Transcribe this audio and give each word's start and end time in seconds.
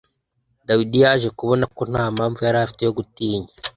Dawidi 0.67 0.97
yaje 1.03 1.27
kubona 1.39 1.63
ko 1.75 1.81
nta 1.91 2.05
mpamvu 2.15 2.39
yari 2.43 2.57
afite 2.65 2.81
yo 2.83 2.95
gutinya 2.97 3.51